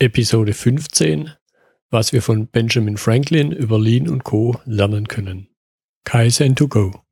Episode 0.00 0.54
15, 0.54 1.30
was 1.88 2.12
wir 2.12 2.20
von 2.20 2.48
Benjamin 2.48 2.96
Franklin 2.96 3.52
über 3.52 3.78
Lean 3.78 4.08
und 4.08 4.24
Co. 4.24 4.60
lernen 4.64 5.06
können. 5.06 5.46
Kaizen 6.02 6.56
to 6.56 6.66
go. 6.66 7.04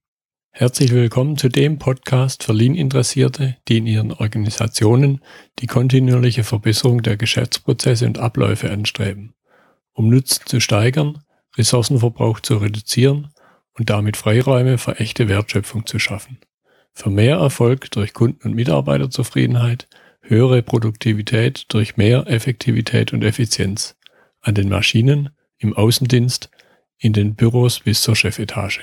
Herzlich 0.50 0.90
willkommen 0.90 1.36
zu 1.36 1.48
dem 1.48 1.78
Podcast 1.78 2.42
für 2.42 2.52
Lean-Interessierte, 2.52 3.56
die 3.68 3.78
in 3.78 3.86
ihren 3.86 4.12
Organisationen 4.12 5.20
die 5.60 5.68
kontinuierliche 5.68 6.42
Verbesserung 6.42 7.02
der 7.02 7.16
Geschäftsprozesse 7.16 8.04
und 8.04 8.18
Abläufe 8.18 8.68
anstreben, 8.72 9.34
um 9.92 10.08
Nutzen 10.08 10.42
zu 10.46 10.58
steigern, 10.58 11.22
Ressourcenverbrauch 11.56 12.40
zu 12.40 12.56
reduzieren 12.56 13.32
und 13.74 13.90
damit 13.90 14.16
Freiräume 14.16 14.76
für 14.76 14.98
echte 14.98 15.28
Wertschöpfung 15.28 15.86
zu 15.86 16.00
schaffen. 16.00 16.40
Für 16.94 17.10
mehr 17.10 17.36
Erfolg 17.36 17.92
durch 17.92 18.12
Kunden- 18.12 18.42
und 18.42 18.56
Mitarbeiterzufriedenheit 18.56 19.88
höhere 20.22 20.62
Produktivität 20.62 21.66
durch 21.68 21.96
mehr 21.96 22.26
Effektivität 22.26 23.12
und 23.12 23.22
Effizienz 23.22 23.96
an 24.40 24.54
den 24.54 24.68
Maschinen, 24.68 25.30
im 25.58 25.74
Außendienst, 25.74 26.50
in 26.98 27.12
den 27.12 27.34
Büros 27.34 27.80
bis 27.80 28.02
zur 28.02 28.16
Chefetage. 28.16 28.80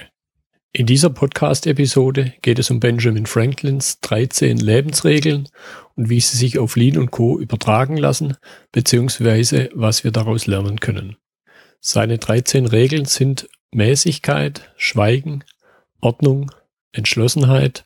In 0.71 0.85
dieser 0.85 1.09
Podcast-Episode 1.09 2.34
geht 2.43 2.59
es 2.59 2.70
um 2.70 2.79
Benjamin 2.79 3.25
Franklins 3.25 4.02
13 4.02 4.57
Lebensregeln 4.57 5.49
und 5.95 6.09
wie 6.09 6.20
sie 6.20 6.38
sich 6.38 6.59
auf 6.59 6.75
Lean 6.75 6.98
und 6.98 7.09
Co. 7.09 7.40
übertragen 7.40 7.98
lassen, 7.98 8.37
beziehungsweise 8.71 9.71
was 9.73 10.03
wir 10.03 10.12
daraus 10.12 10.45
lernen 10.45 10.79
können. 10.79 11.17
Seine 11.79 12.20
13 12.20 12.67
Regeln 12.67 13.05
sind 13.05 13.49
Mäßigkeit, 13.71 14.71
Schweigen, 14.77 15.43
Ordnung, 16.01 16.51
Entschlossenheit, 16.91 17.85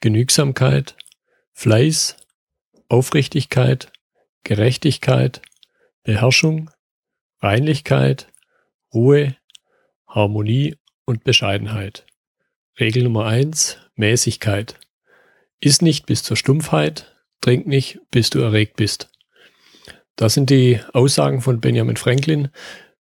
Genügsamkeit, 0.00 0.96
Fleiß, 1.52 2.16
Aufrichtigkeit, 2.94 3.90
Gerechtigkeit, 4.44 5.42
Beherrschung, 6.04 6.70
Reinlichkeit, 7.40 8.28
Ruhe, 8.94 9.34
Harmonie 10.06 10.76
und 11.04 11.24
Bescheidenheit. 11.24 12.06
Regel 12.78 13.02
Nummer 13.02 13.26
eins: 13.26 13.78
Mäßigkeit. 13.96 14.78
Iss 15.58 15.82
nicht 15.82 16.06
bis 16.06 16.22
zur 16.22 16.36
Stumpfheit, 16.36 17.12
trink 17.40 17.66
nicht, 17.66 17.98
bis 18.12 18.30
du 18.30 18.38
erregt 18.38 18.76
bist. 18.76 19.10
Das 20.14 20.34
sind 20.34 20.50
die 20.50 20.78
Aussagen 20.92 21.40
von 21.40 21.60
Benjamin 21.60 21.96
Franklin. 21.96 22.50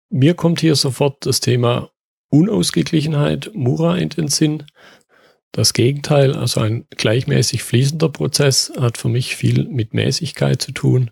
Mir 0.09 0.33
kommt 0.33 0.59
hier 0.59 0.75
sofort 0.75 1.25
das 1.25 1.39
Thema 1.39 1.91
Unausgeglichenheit, 2.27 3.51
Mura 3.53 3.95
in 3.95 4.09
den 4.09 4.27
Sinn. 4.27 4.65
Das 5.57 5.73
Gegenteil, 5.73 6.35
also 6.35 6.61
ein 6.61 6.85
gleichmäßig 6.91 7.63
fließender 7.63 8.09
Prozess, 8.09 8.71
hat 8.79 8.99
für 8.99 9.09
mich 9.09 9.35
viel 9.35 9.67
mit 9.67 9.91
Mäßigkeit 9.91 10.61
zu 10.61 10.71
tun. 10.71 11.09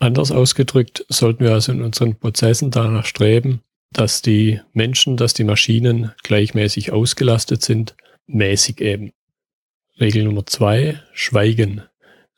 Anders 0.00 0.32
ausgedrückt 0.32 1.06
sollten 1.08 1.44
wir 1.44 1.52
also 1.52 1.70
in 1.70 1.82
unseren 1.82 2.18
Prozessen 2.18 2.72
danach 2.72 3.06
streben, 3.06 3.60
dass 3.92 4.22
die 4.22 4.60
Menschen, 4.72 5.16
dass 5.16 5.34
die 5.34 5.44
Maschinen 5.44 6.10
gleichmäßig 6.24 6.90
ausgelastet 6.90 7.62
sind, 7.62 7.94
mäßig 8.26 8.80
eben. 8.80 9.12
Regel 10.00 10.24
Nummer 10.24 10.44
zwei, 10.46 11.00
Schweigen. 11.12 11.82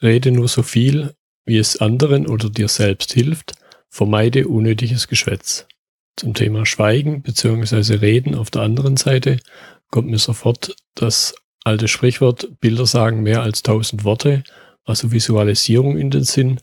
Rede 0.02 0.32
nur 0.32 0.48
so 0.48 0.62
viel, 0.62 1.14
wie 1.46 1.56
es 1.56 1.80
anderen 1.80 2.26
oder 2.26 2.50
dir 2.50 2.68
selbst 2.68 3.14
hilft, 3.14 3.54
vermeide 3.88 4.48
unnötiges 4.48 5.08
Geschwätz. 5.08 5.66
Zum 6.14 6.34
Thema 6.34 6.66
Schweigen 6.66 7.22
bzw. 7.22 7.94
Reden 7.94 8.34
auf 8.34 8.50
der 8.50 8.60
anderen 8.60 8.98
Seite 8.98 9.38
kommt 9.90 10.08
mir 10.08 10.18
sofort 10.18 10.76
das 10.94 11.34
alte 11.64 11.88
Sprichwort, 11.88 12.60
Bilder 12.60 12.86
sagen 12.86 13.22
mehr 13.22 13.42
als 13.42 13.62
tausend 13.62 14.04
Worte, 14.04 14.42
also 14.84 15.12
Visualisierung 15.12 15.98
in 15.98 16.10
den 16.10 16.24
Sinn. 16.24 16.60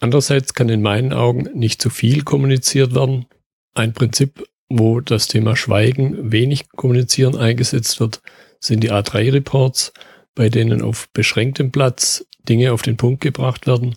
Andererseits 0.00 0.54
kann 0.54 0.68
in 0.68 0.82
meinen 0.82 1.12
Augen 1.12 1.48
nicht 1.54 1.82
zu 1.82 1.90
viel 1.90 2.22
kommuniziert 2.22 2.94
werden. 2.94 3.26
Ein 3.74 3.92
Prinzip, 3.92 4.46
wo 4.68 5.00
das 5.00 5.28
Thema 5.28 5.56
Schweigen, 5.56 6.32
wenig 6.32 6.68
kommunizieren 6.70 7.36
eingesetzt 7.36 8.00
wird, 8.00 8.22
sind 8.60 8.82
die 8.82 8.92
A3-Reports, 8.92 9.92
bei 10.34 10.48
denen 10.48 10.82
auf 10.82 11.08
beschränktem 11.12 11.72
Platz 11.72 12.24
Dinge 12.48 12.72
auf 12.72 12.82
den 12.82 12.96
Punkt 12.96 13.20
gebracht 13.20 13.66
werden, 13.66 13.96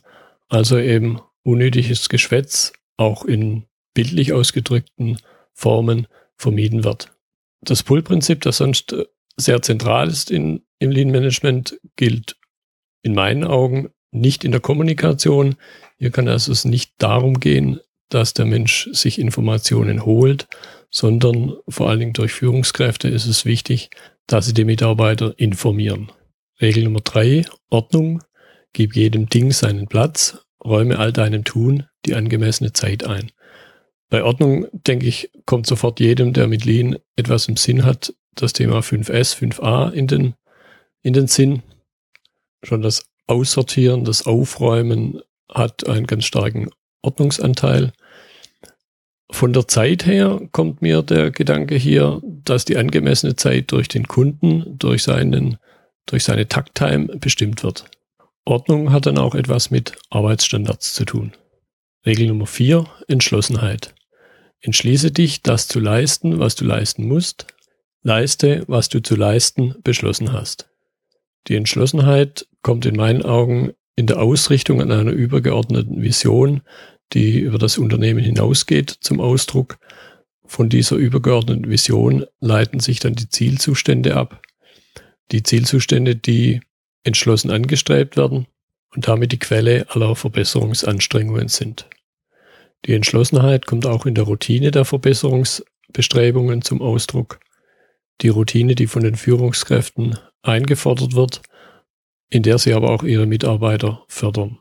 also 0.50 0.78
eben 0.78 1.22
unnötiges 1.44 2.10
Geschwätz 2.10 2.74
auch 2.98 3.26
in 3.26 3.64
bildlich 3.94 4.34
ausgedrückten 4.34 5.18
Formen 5.54 6.08
vermieden 6.36 6.84
wird. 6.84 7.12
Das 7.62 7.84
Pull-Prinzip, 7.84 8.42
das 8.42 8.58
sonst 8.58 8.94
äh, 8.94 9.06
sehr 9.38 9.62
zentral 9.62 10.10
ist 10.10 10.32
in, 10.32 10.64
im 10.80 10.92
Lean-Management, 10.92 11.80
gilt 11.96 12.36
in 13.04 13.14
meinen 13.14 13.44
Augen 13.44 13.90
nicht 14.12 14.44
in 14.44 14.52
der 14.52 14.62
Kommunikation. 14.62 15.56
Hier 15.98 16.12
kann 16.12 16.28
also 16.28 16.52
es 16.52 16.66
nicht 16.66 16.94
darum 16.98 17.40
gehen, 17.40 17.80
dass 18.10 18.34
der 18.34 18.46
Mensch 18.46 18.90
sich 18.92 19.20
Informationen 19.20 20.06
holt, 20.06 20.48
sondern 20.90 21.56
vor 21.68 21.90
allen 21.90 22.00
Dingen 22.00 22.14
durch 22.14 22.34
Führungskräfte 22.34 23.08
ist 23.08 23.26
es 23.26 23.46
wichtig, 23.46 23.90
dass 24.28 24.46
sie 24.46 24.54
die 24.54 24.66
Mitarbeiter 24.66 25.34
informieren. 25.38 26.12
Regel 26.60 26.84
Nummer 26.84 27.02
drei, 27.02 27.46
Ordnung. 27.70 28.22
Gib 28.74 28.96
jedem 28.96 29.28
Ding 29.28 29.52
seinen 29.52 29.88
Platz, 29.88 30.46
räume 30.64 31.00
all 31.00 31.12
deinem 31.12 31.44
Tun 31.44 31.88
die 32.06 32.16
angemessene 32.16 32.74
Zeit 32.74 33.04
ein. 33.04 33.32
Bei 34.12 34.26
Ordnung, 34.26 34.68
denke 34.74 35.08
ich, 35.08 35.32
kommt 35.46 35.66
sofort 35.66 36.02
jedem, 36.02 36.34
der 36.34 36.48
mit 36.48 36.66
Lean 36.66 36.98
etwas 37.16 37.48
im 37.48 37.56
Sinn 37.56 37.86
hat, 37.86 38.14
das 38.36 38.52
Thema 38.52 38.80
5S, 38.80 39.38
5a 39.38 39.90
in 39.94 40.08
den, 40.08 40.34
in 41.02 41.14
den 41.14 41.28
Sinn. 41.28 41.64
Schon 42.62 42.82
das 42.82 43.06
Aussortieren, 43.28 44.04
das 44.04 44.26
Aufräumen 44.28 45.22
hat 45.50 45.88
einen 45.88 46.08
ganz 46.08 46.26
starken 46.26 46.70
Ordnungsanteil. 47.02 47.94
Von 49.32 49.54
der 49.54 49.70
Zeit 49.70 50.06
her 50.06 50.42
kommt 50.52 50.82
mir 50.82 51.04
der 51.04 51.32
Gedanke 51.32 51.76
hier, 51.76 52.22
dass 52.22 52.66
die 52.66 52.76
angemessene 52.76 53.38
Zeit 53.38 53.72
durch 53.72 53.88
den 53.88 54.10
Kunden, 54.10 54.78
durch 54.78 55.04
seinen, 55.04 55.58
durch 56.06 56.26
seine 56.26 56.50
Takttime 56.50 57.08
bestimmt 57.18 57.64
wird. 57.64 57.86
Ordnung 58.44 58.92
hat 58.92 59.06
dann 59.06 59.18
auch 59.18 59.36
etwas 59.36 59.72
mit 59.72 59.94
Arbeitsstandards 60.10 60.94
zu 60.96 61.06
tun. 61.06 61.32
Regel 62.06 62.28
Nummer 62.28 62.48
vier: 62.48 62.88
Entschlossenheit. 63.08 63.96
Entschließe 64.62 65.12
dich, 65.12 65.42
das 65.42 65.68
zu 65.68 65.80
leisten, 65.80 66.40
was 66.40 66.56
du 66.56 66.66
leisten 66.66 67.08
musst. 67.08 67.48
Leiste, 68.04 68.64
was 68.68 68.90
du 68.90 69.02
zu 69.02 69.16
leisten 69.16 69.76
beschlossen 69.84 70.34
hast. 70.34 70.70
Die 71.48 71.56
Entschlossenheit 71.56 72.48
kommt 72.62 72.86
in 72.86 72.96
meinen 72.96 73.24
Augen 73.24 73.74
in 73.96 74.08
der 74.08 74.22
Ausrichtung 74.22 74.82
an 74.82 74.92
einer 74.92 75.12
übergeordneten 75.12 76.02
Vision, 76.02 76.62
die 77.14 77.40
über 77.40 77.58
das 77.58 77.78
Unternehmen 77.78 78.24
hinausgeht, 78.24 78.90
zum 79.02 79.20
Ausdruck. 79.20 79.78
Von 80.46 80.70
dieser 80.70 80.96
übergeordneten 80.96 81.70
Vision 81.70 82.26
leiten 82.40 82.80
sich 82.80 83.00
dann 83.00 83.14
die 83.14 83.30
Zielzustände 83.30 84.16
ab. 84.16 84.42
Die 85.32 85.44
Zielzustände, 85.44 86.16
die 86.16 86.62
entschlossen 87.04 87.52
angestrebt 87.52 88.18
werden 88.18 88.48
und 88.94 89.08
damit 89.08 89.32
die 89.32 89.40
Quelle 89.40 89.86
aller 89.90 90.16
Verbesserungsanstrengungen 90.16 91.48
sind. 91.48 91.88
Die 92.86 92.94
Entschlossenheit 92.94 93.68
kommt 93.68 93.86
auch 93.86 94.06
in 94.06 94.16
der 94.16 94.24
Routine 94.24 94.72
der 94.72 94.86
Verbesserungsbestrebungen 94.86 96.62
zum 96.62 96.82
Ausdruck. 96.82 97.40
Die 98.22 98.30
Routine, 98.30 98.76
die 98.76 98.88
von 98.88 99.04
den 99.04 99.16
Führungskräften 99.16 100.18
eingefordert 100.42 101.14
wird, 101.14 101.42
in 102.30 102.44
der 102.44 102.58
sie 102.58 102.74
aber 102.74 102.90
auch 102.90 103.04
ihre 103.04 103.28
Mitarbeiter 103.28 104.04
fördern. 104.08 104.58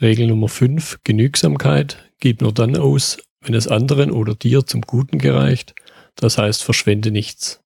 Regel 0.00 0.28
Nummer 0.28 0.48
5, 0.48 1.00
Genügsamkeit, 1.02 2.12
gib 2.20 2.40
nur 2.40 2.52
dann 2.52 2.76
aus, 2.76 3.18
wenn 3.40 3.54
es 3.54 3.66
anderen 3.66 4.12
oder 4.12 4.34
dir 4.34 4.64
zum 4.66 4.82
Guten 4.82 5.18
gereicht, 5.18 5.74
das 6.14 6.38
heißt 6.38 6.62
verschwende 6.62 7.10
nichts. 7.10 7.60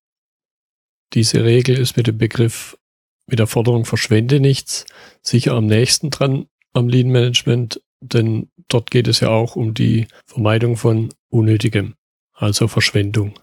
Diese 1.13 1.45
Regel 1.45 1.79
ist 1.79 1.97
mit 1.97 2.07
dem 2.07 2.17
Begriff, 2.17 2.79
mit 3.27 3.39
der 3.39 3.47
Forderung 3.47 3.85
verschwende 3.85 4.41
nichts, 4.41 4.87
sicher 5.21 5.53
am 5.53 5.67
nächsten 5.67 6.11
dran 6.11 6.47
am 6.73 6.89
Lean 6.89 7.09
Management 7.09 7.83
denn 8.03 8.51
dort 8.69 8.91
geht 8.91 9.09
es 9.09 9.21
ja 9.21 9.29
auch 9.29 9.57
um 9.57 9.75
die 9.75 10.09
Vermeidung 10.27 10.77
von 10.77 11.09
Unnötigem, 11.29 11.95
also 12.35 12.69
Verschwendung. 12.69 13.35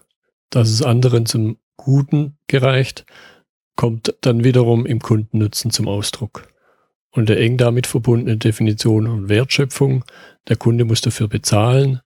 Dass 0.50 0.68
es 0.68 0.82
anderen 0.82 1.26
zum 1.26 1.56
Guten 1.76 2.36
gereicht, 2.46 3.06
kommt 3.76 4.14
dann 4.20 4.44
wiederum 4.44 4.84
im 4.84 5.00
Kundennutzen 5.00 5.70
zum 5.70 5.88
Ausdruck. 5.88 6.48
Und 7.10 7.28
der 7.28 7.40
eng 7.40 7.56
damit 7.56 7.86
verbundene 7.86 8.36
Definition 8.36 9.06
und 9.06 9.28
Wertschöpfung, 9.28 10.04
der 10.48 10.56
Kunde 10.56 10.84
muss 10.84 11.00
dafür 11.00 11.28
bezahlen, 11.28 12.00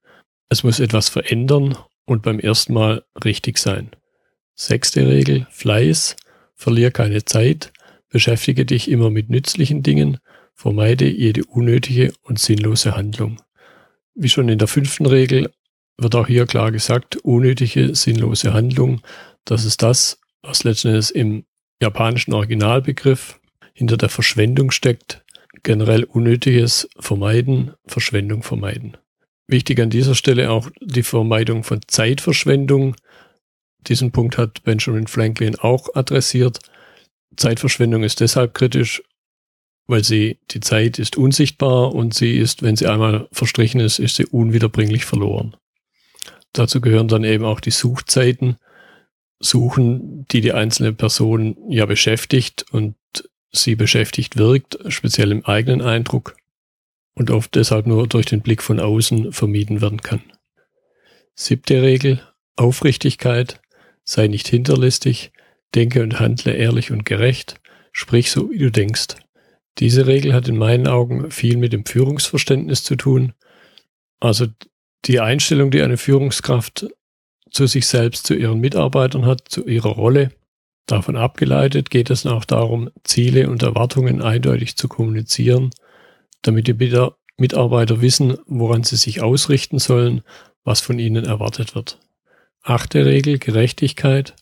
es 0.49 0.63
muss 0.63 0.79
etwas 0.79 1.09
verändern 1.09 1.77
und 2.05 2.23
beim 2.23 2.39
ersten 2.39 2.73
Mal 2.73 3.03
richtig 3.23 3.57
sein. 3.57 3.91
Sechste 4.55 5.05
Regel, 5.07 5.47
Fleiß, 5.51 6.15
verlier 6.55 6.91
keine 6.91 7.25
Zeit, 7.25 7.73
beschäftige 8.09 8.65
dich 8.65 8.89
immer 8.89 9.09
mit 9.09 9.29
nützlichen 9.29 9.83
Dingen 9.83 10.17
Vermeide 10.55 11.07
jede 11.07 11.43
unnötige 11.45 12.13
und 12.23 12.39
sinnlose 12.39 12.95
Handlung. 12.95 13.41
Wie 14.15 14.29
schon 14.29 14.49
in 14.49 14.57
der 14.57 14.69
fünften 14.69 15.05
Regel 15.05 15.51
wird 15.97 16.15
auch 16.15 16.27
hier 16.27 16.45
klar 16.45 16.71
gesagt, 16.71 17.17
unnötige, 17.17 17.93
sinnlose 17.93 18.53
Handlung, 18.53 19.01
das 19.43 19.65
ist 19.65 19.83
das, 19.83 20.19
was 20.41 20.63
letzten 20.63 20.89
Endes 20.89 21.11
im 21.11 21.45
japanischen 21.81 22.33
Originalbegriff 22.33 23.39
hinter 23.73 23.97
der 23.97 24.09
Verschwendung 24.09 24.71
steckt. 24.71 25.23
generell 25.63 26.03
Unnötiges 26.03 26.87
vermeiden, 26.99 27.73
Verschwendung 27.87 28.43
vermeiden. 28.43 28.97
Wichtig 29.47 29.79
an 29.79 29.89
dieser 29.89 30.13
Stelle 30.13 30.51
auch 30.51 30.69
die 30.79 31.01
Vermeidung 31.01 31.63
von 31.63 31.81
Zeitverschwendung. 31.87 32.95
Diesen 33.87 34.11
Punkt 34.11 34.37
hat 34.37 34.63
Benjamin 34.63 35.07
Franklin 35.07 35.55
auch 35.55 35.89
adressiert. 35.95 36.59
Zeitverschwendung 37.35 38.03
ist 38.03 38.19
deshalb 38.19 38.53
kritisch, 38.53 39.01
weil 39.87 40.03
sie, 40.03 40.39
die 40.51 40.59
Zeit 40.59 40.99
ist 40.99 41.17
unsichtbar 41.17 41.93
und 41.93 42.13
sie 42.13 42.37
ist, 42.37 42.63
wenn 42.63 42.75
sie 42.75 42.87
einmal 42.87 43.27
verstrichen 43.31 43.79
ist, 43.79 43.99
ist 43.99 44.15
sie 44.15 44.25
unwiederbringlich 44.25 45.05
verloren. 45.05 45.55
Dazu 46.53 46.81
gehören 46.81 47.07
dann 47.07 47.23
eben 47.23 47.45
auch 47.45 47.59
die 47.59 47.71
Suchzeiten, 47.71 48.57
Suchen, 49.39 50.25
die 50.31 50.41
die 50.41 50.53
einzelne 50.53 50.93
Person 50.93 51.57
ja 51.69 51.85
beschäftigt 51.85 52.65
und 52.71 52.95
sie 53.51 53.75
beschäftigt 53.75 54.37
wirkt, 54.37 54.77
speziell 54.87 55.31
im 55.31 55.45
eigenen 55.45 55.81
Eindruck 55.81 56.35
und 57.13 57.31
oft 57.31 57.55
deshalb 57.55 57.85
nur 57.85 58.07
durch 58.07 58.25
den 58.25 58.41
Blick 58.41 58.63
von 58.63 58.79
außen 58.79 59.33
vermieden 59.33 59.81
werden 59.81 60.01
kann. 60.01 60.21
Siebte 61.35 61.81
Regel, 61.81 62.21
Aufrichtigkeit, 62.55 63.61
sei 64.03 64.27
nicht 64.27 64.47
hinterlistig, 64.47 65.31
denke 65.73 66.01
und 66.01 66.19
handle 66.19 66.53
ehrlich 66.53 66.91
und 66.91 67.05
gerecht, 67.05 67.59
sprich 67.91 68.31
so, 68.31 68.49
wie 68.49 68.59
du 68.59 68.71
denkst. 68.71 69.15
Diese 69.79 70.07
Regel 70.07 70.33
hat 70.33 70.47
in 70.47 70.57
meinen 70.57 70.87
Augen 70.87 71.31
viel 71.31 71.57
mit 71.57 71.73
dem 71.73 71.85
Führungsverständnis 71.85 72.83
zu 72.83 72.95
tun. 72.95 73.33
Also 74.19 74.47
die 75.05 75.19
Einstellung, 75.19 75.71
die 75.71 75.81
eine 75.81 75.97
Führungskraft 75.97 76.87
zu 77.51 77.67
sich 77.67 77.87
selbst, 77.87 78.25
zu 78.25 78.33
ihren 78.33 78.59
Mitarbeitern 78.59 79.25
hat, 79.25 79.47
zu 79.49 79.65
ihrer 79.65 79.89
Rolle. 79.89 80.31
Davon 80.87 81.15
abgeleitet 81.15 81.89
geht 81.89 82.09
es 82.09 82.25
auch 82.25 82.45
darum, 82.45 82.89
Ziele 83.03 83.49
und 83.49 83.63
Erwartungen 83.63 84.21
eindeutig 84.21 84.75
zu 84.75 84.87
kommunizieren, 84.87 85.71
damit 86.41 86.67
die 86.67 87.13
Mitarbeiter 87.37 88.01
wissen, 88.01 88.37
woran 88.45 88.83
sie 88.83 88.95
sich 88.95 89.21
ausrichten 89.21 89.79
sollen, 89.79 90.21
was 90.63 90.81
von 90.81 90.99
ihnen 90.99 91.25
erwartet 91.25 91.75
wird. 91.75 91.99
Achte 92.61 93.05
Regel 93.05 93.39
Gerechtigkeit. 93.39 94.35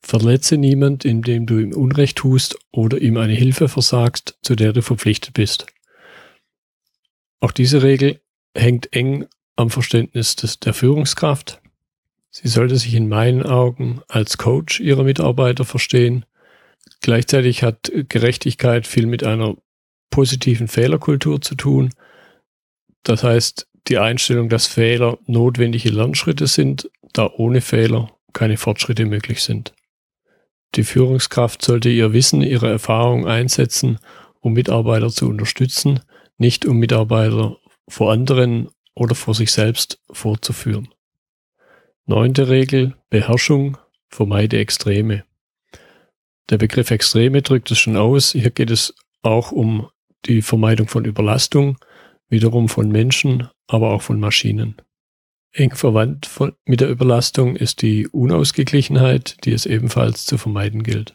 Verletze 0.00 0.56
niemand, 0.56 1.04
indem 1.04 1.46
du 1.46 1.58
ihm 1.58 1.72
Unrecht 1.72 2.18
tust 2.18 2.58
oder 2.72 2.98
ihm 2.98 3.16
eine 3.16 3.34
Hilfe 3.34 3.68
versagst, 3.68 4.38
zu 4.42 4.56
der 4.56 4.72
du 4.72 4.82
verpflichtet 4.82 5.34
bist. 5.34 5.66
Auch 7.40 7.52
diese 7.52 7.82
Regel 7.82 8.20
hängt 8.54 8.92
eng 8.94 9.26
am 9.56 9.70
Verständnis 9.70 10.36
des, 10.36 10.58
der 10.58 10.74
Führungskraft. 10.74 11.60
Sie 12.30 12.48
sollte 12.48 12.76
sich 12.76 12.94
in 12.94 13.08
meinen 13.08 13.42
Augen 13.42 14.00
als 14.08 14.38
Coach 14.38 14.80
ihrer 14.80 15.02
Mitarbeiter 15.02 15.64
verstehen. 15.64 16.24
Gleichzeitig 17.00 17.62
hat 17.62 17.90
Gerechtigkeit 18.08 18.86
viel 18.86 19.06
mit 19.06 19.24
einer 19.24 19.56
positiven 20.10 20.68
Fehlerkultur 20.68 21.40
zu 21.40 21.54
tun. 21.54 21.90
Das 23.02 23.22
heißt, 23.22 23.68
die 23.88 23.98
Einstellung, 23.98 24.48
dass 24.48 24.66
Fehler 24.66 25.18
notwendige 25.26 25.90
Lernschritte 25.90 26.46
sind, 26.46 26.90
da 27.12 27.30
ohne 27.30 27.60
Fehler 27.60 28.10
keine 28.32 28.56
Fortschritte 28.56 29.06
möglich 29.06 29.42
sind. 29.42 29.72
Die 30.76 30.84
Führungskraft 30.84 31.62
sollte 31.62 31.88
ihr 31.88 32.12
Wissen, 32.12 32.42
ihre 32.42 32.70
Erfahrung 32.70 33.26
einsetzen, 33.26 33.98
um 34.40 34.52
Mitarbeiter 34.52 35.10
zu 35.10 35.28
unterstützen, 35.28 36.00
nicht 36.38 36.64
um 36.64 36.78
Mitarbeiter 36.78 37.56
vor 37.88 38.12
anderen 38.12 38.68
oder 38.94 39.14
vor 39.14 39.34
sich 39.34 39.52
selbst 39.52 40.00
vorzuführen. 40.10 40.88
Neunte 42.06 42.48
Regel, 42.48 42.96
Beherrschung, 43.08 43.76
vermeide 44.08 44.58
Extreme. 44.58 45.24
Der 46.48 46.58
Begriff 46.58 46.90
Extreme 46.90 47.42
drückt 47.42 47.70
es 47.70 47.78
schon 47.78 47.96
aus. 47.96 48.32
Hier 48.32 48.50
geht 48.50 48.70
es 48.70 48.94
auch 49.22 49.52
um 49.52 49.88
die 50.26 50.42
Vermeidung 50.42 50.88
von 50.88 51.04
Überlastung, 51.04 51.78
wiederum 52.28 52.68
von 52.68 52.88
Menschen, 52.88 53.48
aber 53.66 53.90
auch 53.90 54.02
von 54.02 54.18
Maschinen. 54.18 54.76
Eng 55.52 55.74
verwandt 55.74 56.26
von, 56.26 56.52
mit 56.64 56.80
der 56.80 56.88
Überlastung 56.88 57.56
ist 57.56 57.82
die 57.82 58.06
Unausgeglichenheit, 58.08 59.44
die 59.44 59.52
es 59.52 59.66
ebenfalls 59.66 60.24
zu 60.24 60.38
vermeiden 60.38 60.82
gilt. 60.82 61.14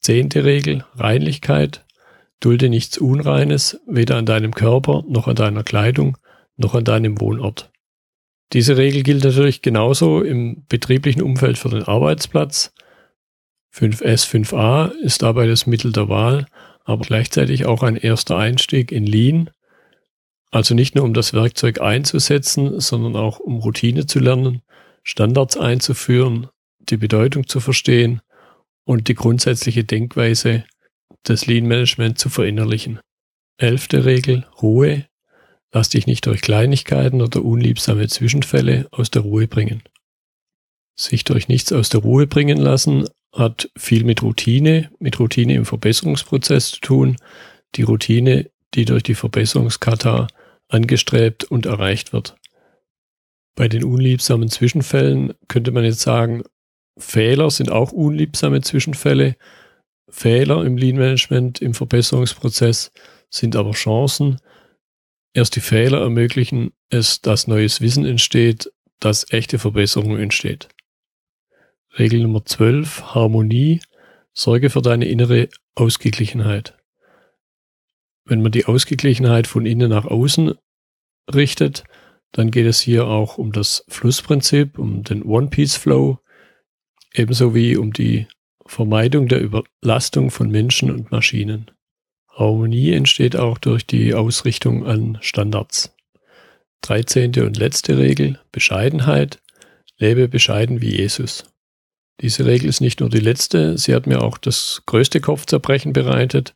Zehnte 0.00 0.44
Regel, 0.44 0.84
Reinlichkeit. 0.94 1.84
Dulde 2.40 2.68
nichts 2.68 2.98
Unreines, 2.98 3.80
weder 3.86 4.16
an 4.16 4.26
deinem 4.26 4.52
Körper, 4.52 5.04
noch 5.06 5.28
an 5.28 5.36
deiner 5.36 5.62
Kleidung, 5.62 6.18
noch 6.56 6.74
an 6.74 6.84
deinem 6.84 7.20
Wohnort. 7.20 7.70
Diese 8.52 8.76
Regel 8.76 9.02
gilt 9.04 9.24
natürlich 9.24 9.62
genauso 9.62 10.22
im 10.22 10.66
betrieblichen 10.66 11.22
Umfeld 11.22 11.56
für 11.56 11.68
den 11.68 11.84
Arbeitsplatz. 11.84 12.74
5S, 13.74 14.28
5a 14.28 14.90
ist 14.98 15.22
dabei 15.22 15.46
das 15.46 15.66
Mittel 15.66 15.92
der 15.92 16.08
Wahl, 16.08 16.46
aber 16.84 17.04
gleichzeitig 17.04 17.64
auch 17.64 17.82
ein 17.82 17.96
erster 17.96 18.36
Einstieg 18.36 18.92
in 18.92 19.06
Lean, 19.06 19.50
also 20.52 20.74
nicht 20.74 20.94
nur 20.94 21.04
um 21.04 21.14
das 21.14 21.32
Werkzeug 21.32 21.80
einzusetzen, 21.80 22.78
sondern 22.78 23.16
auch 23.16 23.40
um 23.40 23.56
Routine 23.56 24.06
zu 24.06 24.20
lernen, 24.20 24.60
Standards 25.02 25.56
einzuführen, 25.56 26.48
die 26.78 26.98
Bedeutung 26.98 27.48
zu 27.48 27.58
verstehen 27.58 28.20
und 28.84 29.08
die 29.08 29.14
grundsätzliche 29.14 29.82
Denkweise 29.82 30.64
des 31.26 31.46
Lean 31.46 31.66
Management 31.66 32.18
zu 32.18 32.28
verinnerlichen. 32.28 33.00
Elfte 33.56 34.04
Regel, 34.04 34.46
Ruhe. 34.60 35.06
Lass 35.72 35.88
dich 35.88 36.06
nicht 36.06 36.26
durch 36.26 36.42
Kleinigkeiten 36.42 37.22
oder 37.22 37.42
unliebsame 37.42 38.06
Zwischenfälle 38.08 38.88
aus 38.90 39.10
der 39.10 39.22
Ruhe 39.22 39.48
bringen. 39.48 39.82
Sich 40.96 41.24
durch 41.24 41.48
nichts 41.48 41.72
aus 41.72 41.88
der 41.88 42.00
Ruhe 42.00 42.26
bringen 42.26 42.58
lassen 42.58 43.08
hat 43.34 43.70
viel 43.78 44.04
mit 44.04 44.22
Routine, 44.22 44.90
mit 44.98 45.18
Routine 45.18 45.54
im 45.54 45.64
Verbesserungsprozess 45.64 46.72
zu 46.72 46.80
tun. 46.80 47.16
Die 47.76 47.82
Routine, 47.82 48.50
die 48.74 48.84
durch 48.84 49.02
die 49.02 49.14
Verbesserungskata 49.14 50.26
angestrebt 50.72 51.44
und 51.44 51.66
erreicht 51.66 52.12
wird. 52.12 52.36
Bei 53.54 53.68
den 53.68 53.84
unliebsamen 53.84 54.48
Zwischenfällen 54.48 55.34
könnte 55.48 55.72
man 55.72 55.84
jetzt 55.84 56.00
sagen, 56.00 56.42
Fehler 56.98 57.50
sind 57.50 57.70
auch 57.70 57.92
unliebsame 57.92 58.60
Zwischenfälle. 58.60 59.36
Fehler 60.08 60.64
im 60.64 60.76
Lean 60.76 60.96
Management, 60.96 61.60
im 61.60 61.74
Verbesserungsprozess 61.74 62.92
sind 63.30 63.56
aber 63.56 63.72
Chancen. 63.72 64.38
Erst 65.34 65.56
die 65.56 65.60
Fehler 65.60 66.00
ermöglichen 66.00 66.72
es, 66.90 67.22
dass 67.22 67.46
neues 67.46 67.80
Wissen 67.80 68.04
entsteht, 68.04 68.70
dass 69.00 69.30
echte 69.32 69.58
Verbesserung 69.58 70.18
entsteht. 70.18 70.68
Regel 71.98 72.20
Nummer 72.22 72.44
12, 72.44 73.14
Harmonie. 73.14 73.80
Sorge 74.34 74.70
für 74.70 74.80
deine 74.80 75.06
innere 75.06 75.48
Ausgeglichenheit. 75.74 76.76
Wenn 78.24 78.40
man 78.40 78.52
die 78.52 78.64
Ausgeglichenheit 78.66 79.46
von 79.46 79.66
innen 79.66 79.90
nach 79.90 80.06
außen 80.06 80.54
richtet, 81.32 81.84
dann 82.32 82.50
geht 82.50 82.66
es 82.66 82.80
hier 82.80 83.06
auch 83.06 83.38
um 83.38 83.52
das 83.52 83.84
Flussprinzip, 83.88 84.78
um 84.78 85.04
den 85.04 85.22
One-Piece-Flow, 85.22 86.18
ebenso 87.14 87.54
wie 87.54 87.76
um 87.76 87.92
die 87.92 88.26
Vermeidung 88.66 89.28
der 89.28 89.40
Überlastung 89.40 90.30
von 90.30 90.50
Menschen 90.50 90.90
und 90.90 91.10
Maschinen. 91.10 91.70
Harmonie 92.28 92.92
entsteht 92.92 93.36
auch 93.36 93.58
durch 93.58 93.86
die 93.86 94.14
Ausrichtung 94.14 94.86
an 94.86 95.18
Standards. 95.20 95.94
Dreizehnte 96.80 97.44
und 97.44 97.58
letzte 97.58 97.98
Regel, 97.98 98.40
Bescheidenheit. 98.50 99.40
Lebe 99.98 100.28
bescheiden 100.28 100.80
wie 100.80 100.96
Jesus. 100.96 101.44
Diese 102.20 102.46
Regel 102.46 102.68
ist 102.68 102.80
nicht 102.80 103.00
nur 103.00 103.10
die 103.10 103.20
letzte, 103.20 103.76
sie 103.78 103.94
hat 103.94 104.06
mir 104.06 104.22
auch 104.22 104.38
das 104.38 104.82
größte 104.86 105.20
Kopfzerbrechen 105.20 105.92
bereitet, 105.92 106.54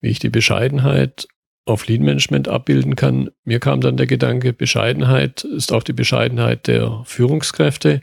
wie 0.00 0.10
ich 0.10 0.18
die 0.18 0.28
Bescheidenheit 0.28 1.26
auf 1.64 1.86
Lean 1.86 2.02
Management 2.02 2.48
abbilden 2.48 2.96
kann. 2.96 3.30
Mir 3.44 3.58
kam 3.58 3.80
dann 3.80 3.96
der 3.96 4.06
Gedanke, 4.06 4.52
Bescheidenheit 4.52 5.44
ist 5.44 5.72
auch 5.72 5.82
die 5.82 5.92
Bescheidenheit 5.92 6.66
der 6.66 7.02
Führungskräfte, 7.06 8.02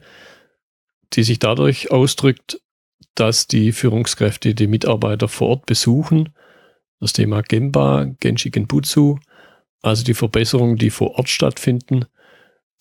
die 1.14 1.24
sich 1.24 1.40
dadurch 1.40 1.92
ausdrückt, 1.92 2.60
dass 3.16 3.48
die 3.48 3.72
Führungskräfte 3.72 4.56
die 4.56 4.68
Mitarbeiter 4.68 5.28
vor 5.28 5.50
Ort 5.50 5.66
besuchen. 5.66 6.30
Das 7.00 7.14
Thema 7.14 7.42
Gemba, 7.42 8.06
Genshi 8.20 8.50
Genbutsu, 8.50 9.20
also 9.82 10.04
die 10.04 10.14
Verbesserungen, 10.14 10.78
die 10.78 10.90
vor 10.90 11.16
Ort 11.18 11.30
stattfinden, 11.30 12.06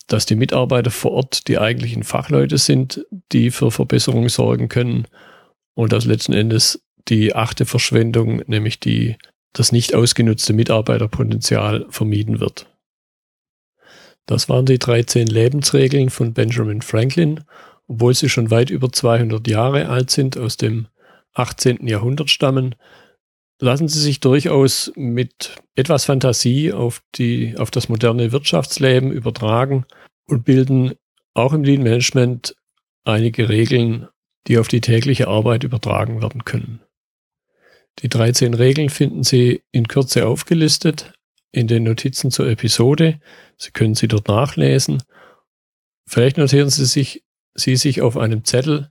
dass 0.06 0.26
die 0.26 0.36
Mitarbeiter 0.36 0.90
vor 0.90 1.12
Ort 1.12 1.48
die 1.48 1.58
eigentlichen 1.58 2.02
Fachleute 2.04 2.58
sind, 2.58 3.06
die 3.32 3.50
für 3.50 3.70
Verbesserungen 3.70 4.28
sorgen 4.28 4.68
können 4.68 5.06
und 5.74 5.92
dass 5.92 6.04
letzten 6.04 6.32
Endes 6.32 6.84
die 7.08 7.34
achte 7.34 7.64
Verschwendung, 7.64 8.42
nämlich 8.46 8.80
die, 8.80 9.16
das 9.52 9.72
nicht 9.72 9.94
ausgenutzte 9.94 10.52
Mitarbeiterpotenzial 10.52 11.86
vermieden 11.90 12.40
wird. 12.40 12.66
Das 14.26 14.48
waren 14.48 14.66
die 14.66 14.78
13 14.78 15.26
Lebensregeln 15.26 16.10
von 16.10 16.32
Benjamin 16.32 16.82
Franklin, 16.82 17.44
obwohl 17.88 18.14
sie 18.14 18.28
schon 18.28 18.50
weit 18.50 18.70
über 18.70 18.92
200 18.92 19.46
Jahre 19.48 19.88
alt 19.88 20.10
sind, 20.10 20.38
aus 20.38 20.56
dem 20.56 20.86
18. 21.34 21.86
Jahrhundert 21.86 22.30
stammen, 22.30 22.76
lassen 23.60 23.88
sie 23.88 24.00
sich 24.00 24.20
durchaus 24.20 24.92
mit 24.94 25.56
etwas 25.74 26.04
Fantasie 26.04 26.72
auf, 26.72 27.02
die, 27.16 27.56
auf 27.58 27.70
das 27.70 27.88
moderne 27.88 28.32
Wirtschaftsleben 28.32 29.10
übertragen 29.10 29.84
und 30.26 30.44
bilden 30.44 30.94
auch 31.34 31.52
im 31.52 31.64
Lean 31.64 31.82
Management 31.82 32.54
einige 33.04 33.48
Regeln, 33.48 34.08
die 34.46 34.58
auf 34.58 34.68
die 34.68 34.80
tägliche 34.80 35.28
Arbeit 35.28 35.64
übertragen 35.64 36.22
werden 36.22 36.44
können. 36.44 36.80
Die 38.02 38.08
13 38.08 38.54
Regeln 38.54 38.88
finden 38.88 39.24
Sie 39.24 39.62
in 39.72 39.88
Kürze 39.88 40.26
aufgelistet 40.26 41.12
in 41.52 41.66
den 41.66 41.82
Notizen 41.82 42.30
zur 42.30 42.48
Episode. 42.48 43.20
Sie 43.56 43.70
können 43.72 43.94
sie 43.94 44.08
dort 44.08 44.28
nachlesen. 44.28 45.02
Vielleicht 46.06 46.38
notieren 46.38 46.70
Sie 46.70 46.86
sich, 46.86 47.24
sie 47.54 47.76
sich 47.76 48.00
auf 48.00 48.16
einem 48.16 48.44
Zettel 48.44 48.90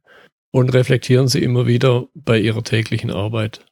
und 0.51 0.73
reflektieren 0.73 1.27
Sie 1.27 1.43
immer 1.43 1.67
wieder 1.67 2.07
bei 2.13 2.39
Ihrer 2.39 2.63
täglichen 2.63 3.11
Arbeit. 3.11 3.65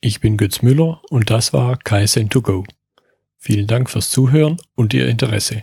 Ich 0.00 0.20
bin 0.20 0.36
Götz 0.36 0.62
Müller 0.62 1.00
und 1.10 1.30
das 1.30 1.52
war 1.52 1.76
Kaizen 1.76 2.30
2 2.30 2.40
go. 2.40 2.64
Vielen 3.38 3.66
Dank 3.66 3.90
fürs 3.90 4.10
Zuhören 4.10 4.56
und 4.74 4.94
Ihr 4.94 5.08
Interesse. 5.08 5.62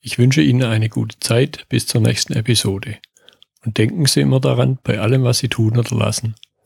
Ich 0.00 0.18
wünsche 0.18 0.42
Ihnen 0.42 0.64
eine 0.64 0.88
gute 0.88 1.18
Zeit 1.20 1.66
bis 1.68 1.86
zur 1.86 2.00
nächsten 2.00 2.32
Episode. 2.32 2.98
Und 3.64 3.78
denken 3.78 4.06
Sie 4.06 4.20
immer 4.20 4.40
daran, 4.40 4.78
bei 4.82 4.98
allem, 4.98 5.22
was 5.22 5.38
Sie 5.38 5.48
tun 5.48 5.78
oder 5.78 5.96
lassen. 5.96 6.34